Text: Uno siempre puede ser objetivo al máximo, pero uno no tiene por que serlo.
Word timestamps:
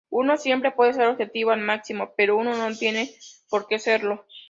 Uno 0.09 0.35
siempre 0.37 0.71
puede 0.71 0.93
ser 0.95 1.05
objetivo 1.05 1.51
al 1.51 1.61
máximo, 1.61 2.09
pero 2.17 2.35
uno 2.35 2.55
no 2.57 2.75
tiene 2.75 3.11
por 3.51 3.67
que 3.67 3.77
serlo. 3.77 4.25